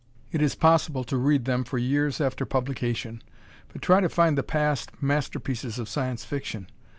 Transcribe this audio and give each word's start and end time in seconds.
It 0.31 0.41
is 0.41 0.55
possible 0.55 1.03
to 1.03 1.15
read 1.15 1.45
them 1.45 1.63
for 1.63 1.77
years 1.77 2.19
after 2.19 2.43
publication. 2.43 3.21
But 3.71 3.83
try 3.83 3.99
to 4.01 4.09
find 4.09 4.35
the 4.35 4.41
past 4.41 4.89
masterpieces 4.99 5.77
of 5.77 5.87
Science 5.87 6.25
Fiction. 6.25 6.65